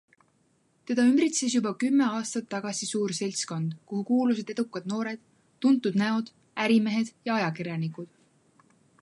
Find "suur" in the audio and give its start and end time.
2.93-3.13